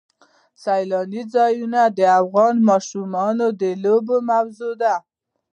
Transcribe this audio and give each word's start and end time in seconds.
سیلانی 0.63 1.23
ځایونه 1.35 1.81
د 1.97 1.99
افغان 2.21 2.55
ماشومانو 2.69 3.47
د 3.61 3.63
لوبو 3.83 4.15
موضوع 4.29 4.73
ده. 4.81 4.95